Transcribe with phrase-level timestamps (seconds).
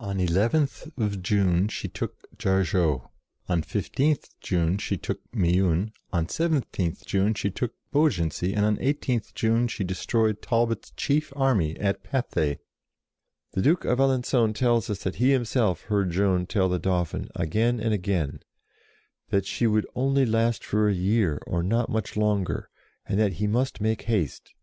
[0.00, 0.88] On nth
[1.20, 3.10] June she took Jargeau,
[3.50, 8.28] on isth June she took Meun, on I7th June she took Beau 62 JOAN OF
[8.28, 12.60] ARC gency, and on i8th June she destroyed Talbot's chief army at Pathay!
[13.52, 17.78] The Duke of Alencon tells us that he himself heard Joan tell the Dauphin, again
[17.78, 18.40] and again,
[19.28, 22.70] that "she would only last for a year, or not much longer,
[23.04, 24.54] and that he must make haste."